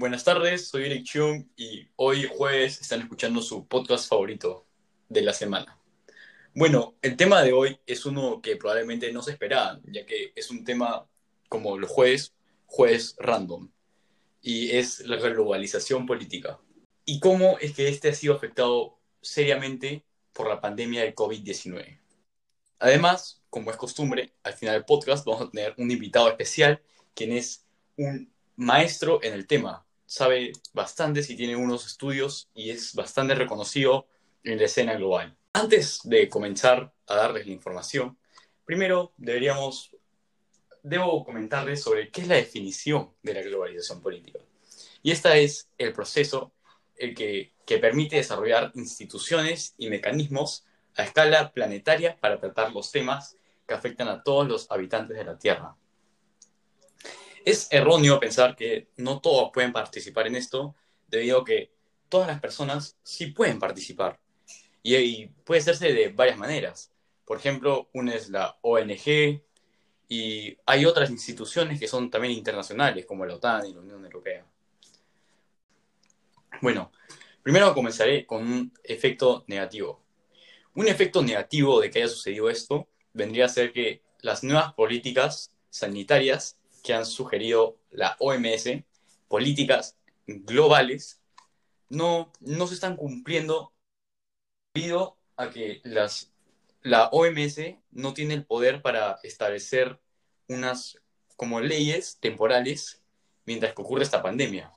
Buenas 0.00 0.24
tardes, 0.24 0.68
soy 0.68 0.86
Eric 0.86 1.04
Chung 1.04 1.44
y 1.56 1.86
hoy 1.96 2.26
jueves 2.34 2.80
están 2.80 3.02
escuchando 3.02 3.42
su 3.42 3.66
podcast 3.68 4.08
favorito 4.08 4.66
de 5.10 5.20
la 5.20 5.34
semana. 5.34 5.78
Bueno, 6.54 6.94
el 7.02 7.18
tema 7.18 7.42
de 7.42 7.52
hoy 7.52 7.78
es 7.84 8.06
uno 8.06 8.40
que 8.40 8.56
probablemente 8.56 9.12
no 9.12 9.20
se 9.20 9.32
esperaban, 9.32 9.82
ya 9.84 10.06
que 10.06 10.32
es 10.34 10.50
un 10.50 10.64
tema 10.64 11.06
como 11.50 11.76
los 11.76 11.90
jueves, 11.90 12.34
jueves 12.64 13.14
random, 13.18 13.70
y 14.40 14.70
es 14.70 15.00
la 15.00 15.16
globalización 15.16 16.06
política. 16.06 16.58
¿Y 17.04 17.20
cómo 17.20 17.58
es 17.58 17.74
que 17.74 17.86
este 17.88 18.08
ha 18.08 18.14
sido 18.14 18.34
afectado 18.34 18.98
seriamente 19.20 20.06
por 20.32 20.48
la 20.48 20.62
pandemia 20.62 21.02
del 21.02 21.14
COVID-19? 21.14 22.00
Además, 22.78 23.42
como 23.50 23.70
es 23.70 23.76
costumbre, 23.76 24.32
al 24.44 24.54
final 24.54 24.76
del 24.76 24.86
podcast 24.86 25.26
vamos 25.26 25.42
a 25.42 25.50
tener 25.50 25.74
un 25.76 25.90
invitado 25.90 26.30
especial, 26.30 26.80
quien 27.14 27.32
es 27.32 27.66
un 27.98 28.32
maestro 28.56 29.22
en 29.22 29.34
el 29.34 29.46
tema. 29.46 29.84
Sabe 30.10 30.50
bastante 30.72 31.22
si 31.22 31.36
tiene 31.36 31.54
unos 31.54 31.86
estudios 31.86 32.50
y 32.52 32.70
es 32.70 32.96
bastante 32.96 33.36
reconocido 33.36 34.08
en 34.42 34.58
la 34.58 34.64
escena 34.64 34.94
global. 34.94 35.36
Antes 35.52 36.00
de 36.02 36.28
comenzar 36.28 36.92
a 37.06 37.14
darles 37.14 37.46
la 37.46 37.52
información, 37.52 38.18
primero 38.64 39.12
deberíamos, 39.16 39.94
debo 40.82 41.24
comentarles 41.24 41.80
sobre 41.80 42.10
qué 42.10 42.22
es 42.22 42.26
la 42.26 42.34
definición 42.34 43.12
de 43.22 43.34
la 43.34 43.42
globalización 43.42 44.02
política. 44.02 44.40
Y 45.00 45.12
esta 45.12 45.36
es 45.36 45.68
el 45.78 45.92
proceso 45.92 46.50
el 46.96 47.14
que, 47.14 47.52
que 47.64 47.78
permite 47.78 48.16
desarrollar 48.16 48.72
instituciones 48.74 49.76
y 49.78 49.90
mecanismos 49.90 50.66
a 50.96 51.04
escala 51.04 51.52
planetaria 51.52 52.16
para 52.18 52.40
tratar 52.40 52.72
los 52.72 52.90
temas 52.90 53.36
que 53.64 53.74
afectan 53.74 54.08
a 54.08 54.24
todos 54.24 54.48
los 54.48 54.68
habitantes 54.72 55.16
de 55.16 55.24
la 55.24 55.38
Tierra. 55.38 55.76
Es 57.44 57.68
erróneo 57.70 58.20
pensar 58.20 58.54
que 58.54 58.88
no 58.96 59.20
todos 59.20 59.50
pueden 59.52 59.72
participar 59.72 60.26
en 60.26 60.36
esto, 60.36 60.74
debido 61.08 61.40
a 61.40 61.44
que 61.44 61.72
todas 62.08 62.28
las 62.28 62.40
personas 62.40 62.96
sí 63.02 63.26
pueden 63.26 63.58
participar. 63.58 64.20
Y, 64.82 65.26
puede 65.26 65.60
hacerse 65.60 65.92
de 65.92 66.08
varias 66.08 66.38
maneras. 66.38 66.92
Por 67.24 67.38
ejemplo, 67.38 67.88
una 67.92 68.14
es 68.14 68.28
la 68.28 68.58
ONG 68.62 69.42
y 70.08 70.58
hay 70.66 70.84
otras 70.84 71.10
instituciones 71.10 71.78
que 71.78 71.86
son 71.86 72.10
también 72.10 72.34
internacionales, 72.34 73.06
como 73.06 73.24
la 73.24 73.34
OTAN 73.34 73.66
y 73.66 73.74
la 73.74 73.80
Unión 73.80 74.04
Europea. 74.04 74.44
Bueno, 76.60 76.90
primero 77.42 77.72
comenzaré 77.74 78.26
con 78.26 78.42
un 78.42 78.72
efecto 78.82 79.44
negativo. 79.46 80.02
Un 80.74 80.88
efecto 80.88 81.22
negativo 81.22 81.80
de 81.80 81.90
que 81.90 82.00
haya 82.00 82.08
sucedido 82.08 82.50
esto 82.50 82.88
vendría 83.12 83.46
a 83.46 83.48
ser 83.48 83.72
que 83.72 84.02
las 84.20 84.42
nuevas 84.42 84.72
políticas 84.74 85.54
sanitarias 85.70 86.59
que 86.82 86.94
han 86.94 87.06
sugerido 87.06 87.78
la 87.90 88.16
OMS, 88.18 88.68
políticas 89.28 89.96
globales, 90.26 91.20
no, 91.88 92.32
no 92.40 92.66
se 92.66 92.74
están 92.74 92.96
cumpliendo 92.96 93.72
debido 94.74 95.16
a 95.36 95.50
que 95.50 95.80
las, 95.84 96.32
la 96.82 97.08
OMS 97.08 97.58
no 97.90 98.14
tiene 98.14 98.34
el 98.34 98.44
poder 98.44 98.82
para 98.82 99.18
establecer 99.22 100.00
unas 100.48 100.98
como 101.36 101.60
leyes 101.60 102.18
temporales 102.20 103.02
mientras 103.46 103.74
que 103.74 103.82
ocurre 103.82 104.04
esta 104.04 104.22
pandemia. 104.22 104.72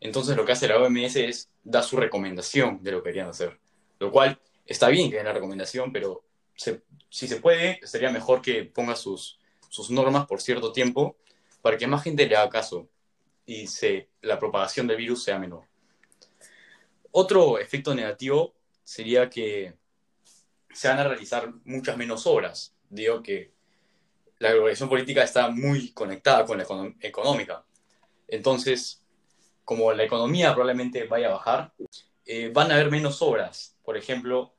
Entonces 0.00 0.36
lo 0.36 0.44
que 0.44 0.52
hace 0.52 0.68
la 0.68 0.78
OMS 0.78 1.16
es 1.16 1.50
dar 1.62 1.84
su 1.84 1.96
recomendación 1.96 2.82
de 2.82 2.92
lo 2.92 3.02
que 3.02 3.10
querían 3.10 3.28
hacer, 3.28 3.58
lo 3.98 4.10
cual 4.10 4.40
está 4.64 4.88
bien 4.88 5.10
que 5.10 5.16
den 5.16 5.26
la 5.26 5.32
recomendación, 5.32 5.92
pero 5.92 6.24
si 6.54 7.28
se 7.28 7.36
puede, 7.36 7.80
sería 7.86 8.10
mejor 8.10 8.40
que 8.40 8.64
ponga 8.64 8.96
sus, 8.96 9.38
sus 9.68 9.90
normas 9.90 10.26
por 10.26 10.40
cierto 10.40 10.72
tiempo 10.72 11.16
para 11.66 11.78
que 11.78 11.88
más 11.88 12.04
gente 12.04 12.28
le 12.28 12.36
haga 12.36 12.48
caso 12.48 12.88
y 13.44 13.66
se, 13.66 14.08
la 14.20 14.38
propagación 14.38 14.86
del 14.86 14.98
virus 14.98 15.24
sea 15.24 15.36
menor. 15.36 15.64
Otro 17.10 17.58
efecto 17.58 17.92
negativo 17.92 18.54
sería 18.84 19.28
que 19.28 19.74
se 20.72 20.86
van 20.86 21.00
a 21.00 21.08
realizar 21.08 21.52
muchas 21.64 21.96
menos 21.96 22.24
obras. 22.24 22.72
Digo 22.88 23.20
que 23.20 23.50
la 24.38 24.52
globalización 24.52 24.88
política 24.88 25.24
está 25.24 25.48
muy 25.48 25.90
conectada 25.90 26.44
con 26.44 26.58
la 26.58 26.94
económica. 27.00 27.64
Entonces, 28.28 29.02
como 29.64 29.92
la 29.92 30.04
economía 30.04 30.54
probablemente 30.54 31.02
vaya 31.08 31.26
a 31.26 31.32
bajar, 31.32 31.74
eh, 32.26 32.48
van 32.54 32.70
a 32.70 32.74
haber 32.74 32.92
menos 32.92 33.20
obras. 33.22 33.76
Por 33.84 33.96
ejemplo, 33.96 34.54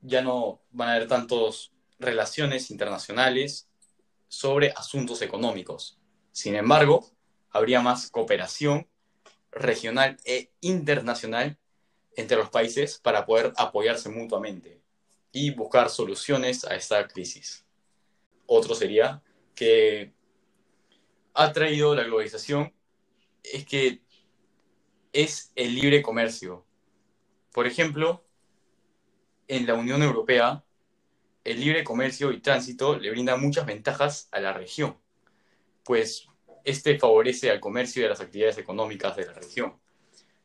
ya 0.00 0.22
no 0.22 0.60
van 0.70 0.90
a 0.90 0.94
haber 0.94 1.08
tantas 1.08 1.72
relaciones 1.98 2.70
internacionales 2.70 3.68
sobre 4.28 4.70
asuntos 4.70 5.22
económicos. 5.22 5.99
Sin 6.32 6.54
embargo, 6.54 7.10
habría 7.50 7.80
más 7.80 8.10
cooperación 8.10 8.86
regional 9.50 10.16
e 10.24 10.50
internacional 10.60 11.58
entre 12.16 12.36
los 12.36 12.50
países 12.50 12.98
para 12.98 13.26
poder 13.26 13.52
apoyarse 13.56 14.08
mutuamente 14.08 14.80
y 15.32 15.50
buscar 15.50 15.90
soluciones 15.90 16.64
a 16.64 16.74
esta 16.74 17.06
crisis. 17.08 17.64
Otro 18.46 18.74
sería 18.74 19.22
que 19.54 20.12
ha 21.34 21.52
traído 21.52 21.94
la 21.94 22.04
globalización 22.04 22.72
es 23.42 23.64
que 23.64 24.02
es 25.12 25.52
el 25.56 25.74
libre 25.74 26.02
comercio. 26.02 26.64
Por 27.52 27.66
ejemplo, 27.66 28.24
en 29.48 29.66
la 29.66 29.74
Unión 29.74 30.02
Europea, 30.02 30.64
el 31.44 31.60
libre 31.60 31.84
comercio 31.84 32.30
y 32.32 32.40
tránsito 32.40 32.98
le 32.98 33.10
brinda 33.10 33.36
muchas 33.36 33.66
ventajas 33.66 34.28
a 34.30 34.40
la 34.40 34.52
región, 34.52 34.96
pues 35.84 36.28
este 36.64 36.98
favorece 36.98 37.50
al 37.50 37.60
comercio 37.60 38.02
y 38.02 38.06
a 38.06 38.10
las 38.10 38.20
actividades 38.20 38.58
económicas 38.58 39.16
de 39.16 39.26
la 39.26 39.32
región. 39.32 39.74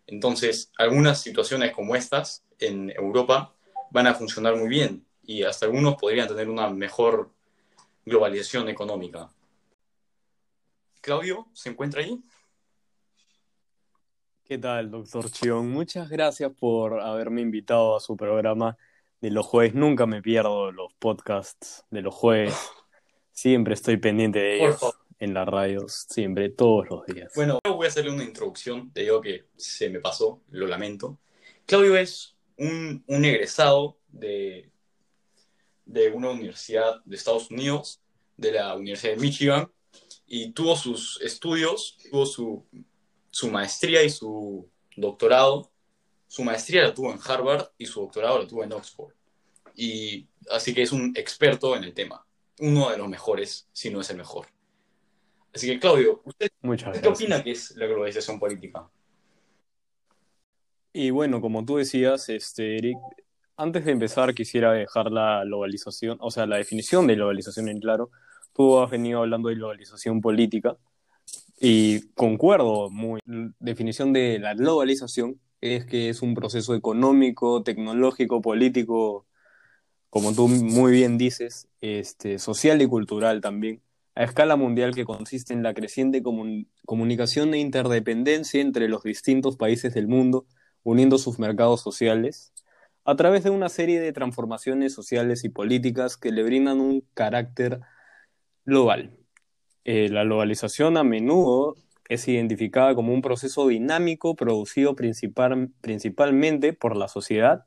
Entonces, 0.08 0.72
algunas 0.78 1.22
situaciones 1.22 1.74
como 1.74 1.96
estas 1.96 2.44
en 2.60 2.92
Europa 2.92 3.54
van 3.92 4.08
a 4.08 4.14
funcionar 4.14 4.56
muy 4.56 4.70
bien 4.70 5.06
y 5.24 5.44
hasta 5.44 5.66
algunos 5.66 5.96
podrían 5.96 6.28
tener 6.28 6.50
una 6.50 6.70
mejor 6.70 7.32
globalización 8.06 8.70
económica. 8.70 9.30
Claudio, 11.02 11.48
¿se 11.54 11.70
encuentra 11.70 12.02
ahí? 12.02 12.22
¿Qué 14.44 14.60
tal, 14.60 14.92
doctor 14.92 15.30
Chion? 15.32 15.70
Muchas 15.70 16.08
gracias 16.10 16.52
por 16.52 17.02
haberme 17.02 17.42
invitado 17.42 17.96
a 17.96 18.00
su 18.00 18.16
programa 18.16 18.78
de 19.22 19.32
los 19.32 19.46
jueves. 19.46 19.74
Nunca 19.74 20.06
me 20.06 20.22
pierdo 20.22 20.72
los 20.72 20.94
podcasts 20.94 21.84
de 21.90 22.04
los 22.04 22.14
jueves. 22.14 22.56
Siempre 23.32 23.74
estoy 23.74 23.98
pendiente 23.98 24.40
de 24.40 24.58
ellos 24.58 24.80
en 25.20 25.34
las 25.34 25.48
radios, 25.48 26.06
siempre, 26.10 26.50
todos 26.50 26.88
los 26.90 27.06
días. 27.06 27.32
Bueno, 27.36 27.60
voy 27.64 27.86
a 27.86 27.90
hacerle 27.90 28.12
una 28.12 28.24
introducción. 28.24 28.92
Te 28.92 29.02
digo 29.02 29.22
que 29.22 29.46
se 29.56 29.90
me 29.90 30.00
pasó, 30.00 30.42
lo 30.50 30.68
lamento. 30.68 31.20
Claudio 31.66 31.98
es 31.98 32.36
un, 32.58 33.04
un 33.08 33.26
egresado 33.26 33.98
de, 34.10 34.70
de 35.86 36.10
una 36.12 36.32
universidad 36.32 37.04
de 37.06 37.16
Estados 37.16 37.50
Unidos, 37.52 38.02
de 38.38 38.52
la 38.52 38.76
Universidad 38.76 39.14
de 39.14 39.22
Michigan, 39.22 39.72
y 40.28 40.52
tuvo 40.52 40.76
sus 40.76 41.22
estudios, 41.22 41.98
tuvo 42.10 42.26
su, 42.26 42.66
su 43.32 43.50
maestría 43.50 44.04
y 44.04 44.10
su 44.10 44.70
doctorado. 44.96 45.72
Su 46.28 46.44
maestría 46.44 46.84
la 46.84 46.94
tuvo 46.94 47.14
en 47.14 47.20
Harvard 47.24 47.70
y 47.78 47.86
su 47.86 48.02
doctorado 48.02 48.40
lo 48.40 48.48
tuvo 48.48 48.64
en 48.64 48.74
Oxford. 48.74 49.14
Y 49.76 50.28
así 50.50 50.74
que 50.74 50.82
es 50.82 50.92
un 50.92 51.14
experto 51.16 51.76
en 51.76 51.84
el 51.84 51.94
tema, 51.94 52.26
uno 52.60 52.90
de 52.90 52.98
los 52.98 53.08
mejores, 53.08 53.68
si 53.72 53.90
no 53.90 54.02
es 54.02 54.10
el 54.10 54.18
mejor. 54.18 54.48
Así 55.56 55.68
que, 55.68 55.80
Claudio, 55.80 56.22
¿usted 56.26 56.50
qué 57.02 57.08
opina 57.08 57.42
que 57.42 57.52
es 57.52 57.74
la 57.78 57.86
globalización 57.86 58.38
política? 58.38 58.90
Y 60.92 61.12
bueno, 61.12 61.40
como 61.40 61.64
tú 61.64 61.78
decías, 61.78 62.28
este, 62.28 62.78
Eric, 62.78 62.98
antes 63.56 63.86
de 63.86 63.92
empezar 63.92 64.34
quisiera 64.34 64.74
dejar 64.74 65.12
la 65.12 65.44
globalización, 65.46 66.18
o 66.20 66.30
sea, 66.30 66.46
la 66.46 66.58
definición 66.58 67.08
de 67.08 67.16
globalización 67.16 67.70
en 67.70 67.80
claro. 67.80 68.12
Tú 68.54 68.80
has 68.80 68.92
venido 68.92 69.20
hablando 69.20 69.48
de 69.48 69.56
globalización 69.56 70.20
política 70.20 70.76
y 71.58 72.02
concuerdo 72.16 72.90
muy. 72.90 73.22
La 73.26 73.50
definición 73.60 74.12
de 74.12 74.40
la 74.40 74.56
globalización 74.56 75.40
es 75.62 75.86
que 75.86 76.10
es 76.10 76.22
un 76.22 76.36
proceso 76.36 76.76
económico, 76.76 77.64
tecnológico, 77.64 78.42
político, 78.42 79.26
como 80.10 80.34
tú 80.34 80.50
muy 80.50 80.92
bien 80.92 81.18
dices, 81.18 81.70
este, 81.80 82.40
social 82.40 82.82
y 82.82 82.88
cultural 82.88 83.40
también, 83.40 83.82
a 84.16 84.24
escala 84.24 84.56
mundial 84.56 84.96
que 84.96 85.06
consiste 85.06 85.54
en 85.54 85.62
la 85.62 85.74
creciente 85.74 86.24
comunicación 86.86 87.54
e 87.54 87.60
interdependencia 87.60 88.62
entre 88.62 88.88
los 88.88 89.04
distintos 89.04 89.58
países 89.58 89.94
del 89.94 90.08
mundo, 90.08 90.48
uniendo 90.84 91.18
sus 91.18 91.38
mercados 91.38 91.82
sociales, 91.82 92.54
a 93.04 93.16
través 93.16 93.44
de 93.44 93.50
una 93.50 93.70
serie 93.70 94.00
de 94.00 94.14
transformaciones 94.14 94.94
sociales 94.94 95.44
y 95.44 95.50
políticas 95.50 96.18
que 96.18 96.32
le 96.32 96.44
brindan 96.44 96.80
un 96.80 97.06
carácter 97.14 97.82
global. 98.66 99.16
Eh, 99.84 100.10
la 100.10 100.24
globalización 100.24 100.98
a 100.98 101.04
menudo 101.04 101.76
es 102.08 102.28
identificada 102.28 102.96
como 102.96 103.14
un 103.14 103.22
proceso 103.22 103.68
dinámico 103.68 104.36
producido 104.36 104.96
principalmente 104.96 106.74
por 106.74 106.96
la 106.96 107.08
sociedad 107.08 107.66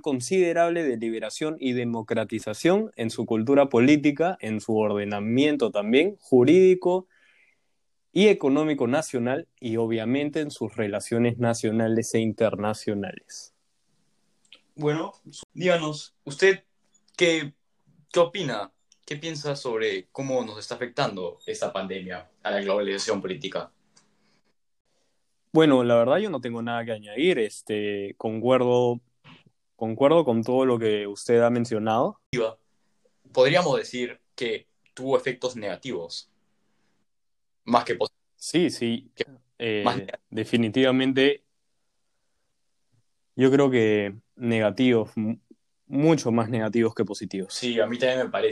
considerable 0.00 0.84
de 0.84 0.96
liberación 0.96 1.56
y 1.60 1.72
democratización 1.72 2.92
en 2.96 3.10
su 3.10 3.26
cultura 3.26 3.68
política, 3.68 4.38
en 4.40 4.60
su 4.60 4.76
ordenamiento 4.76 5.70
también 5.70 6.16
jurídico 6.20 7.06
y 8.12 8.28
económico 8.28 8.86
nacional 8.86 9.48
y 9.60 9.76
obviamente 9.76 10.40
en 10.40 10.50
sus 10.50 10.74
relaciones 10.76 11.38
nacionales 11.38 12.14
e 12.14 12.20
internacionales. 12.20 13.54
Bueno, 14.74 15.12
díganos, 15.52 16.14
¿usted 16.24 16.64
qué, 17.16 17.52
qué 18.10 18.20
opina? 18.20 18.72
¿Qué 19.04 19.16
piensa 19.16 19.56
sobre 19.56 20.06
cómo 20.12 20.44
nos 20.44 20.58
está 20.58 20.76
afectando 20.76 21.38
esta 21.46 21.72
pandemia 21.72 22.30
a 22.42 22.50
la 22.50 22.60
globalización 22.60 23.20
política? 23.20 23.70
Bueno, 25.52 25.84
la 25.84 25.96
verdad 25.96 26.16
yo 26.16 26.30
no 26.30 26.40
tengo 26.40 26.62
nada 26.62 26.82
que 26.84 26.92
añadir, 26.92 27.38
este, 27.38 28.14
concuerdo, 28.16 29.00
concuerdo 29.82 30.24
con 30.24 30.44
todo 30.44 30.64
lo 30.64 30.78
que 30.78 31.08
usted 31.08 31.40
ha 31.40 31.50
mencionado. 31.50 32.20
Podríamos 33.32 33.76
decir 33.76 34.20
que 34.36 34.68
tuvo 34.94 35.16
efectos 35.16 35.56
negativos, 35.56 36.30
más 37.64 37.82
que 37.82 37.96
positivos. 37.96 38.22
Sí, 38.36 38.70
sí, 38.70 39.10
eh, 39.58 40.06
definitivamente 40.30 41.42
yo 43.34 43.50
creo 43.50 43.72
que 43.72 44.14
negativos, 44.36 45.10
mucho 45.88 46.30
más 46.30 46.48
negativos 46.48 46.94
que 46.94 47.04
positivos. 47.04 47.52
Sí, 47.52 47.80
a 47.80 47.86
mí 47.88 47.98
también 47.98 48.26
me 48.26 48.30
parece. 48.30 48.50